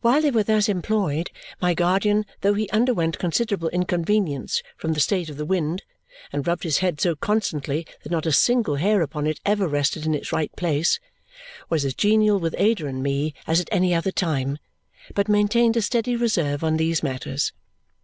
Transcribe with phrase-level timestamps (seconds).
[0.00, 1.30] While they were thus employed,
[1.60, 5.84] my guardian, though he underwent considerable inconvenience from the state of the wind
[6.32, 10.04] and rubbed his head so constantly that not a single hair upon it ever rested
[10.04, 10.98] in its right place,
[11.68, 14.58] was as genial with Ada and me as at any other time,
[15.14, 17.52] but maintained a steady reserve on these matters.